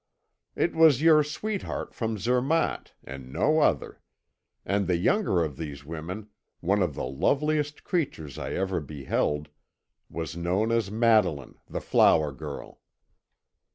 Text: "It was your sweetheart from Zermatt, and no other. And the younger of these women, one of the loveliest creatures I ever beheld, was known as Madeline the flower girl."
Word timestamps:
"It 0.55 0.73
was 0.75 1.03
your 1.03 1.21
sweetheart 1.23 1.93
from 1.93 2.17
Zermatt, 2.17 2.95
and 3.03 3.31
no 3.31 3.59
other. 3.59 4.01
And 4.65 4.87
the 4.87 4.97
younger 4.97 5.43
of 5.43 5.57
these 5.57 5.85
women, 5.85 6.29
one 6.59 6.81
of 6.81 6.95
the 6.95 7.03
loveliest 7.05 7.83
creatures 7.83 8.39
I 8.39 8.53
ever 8.53 8.79
beheld, 8.79 9.49
was 10.09 10.35
known 10.35 10.71
as 10.71 10.89
Madeline 10.89 11.59
the 11.69 11.81
flower 11.81 12.31
girl." 12.31 12.81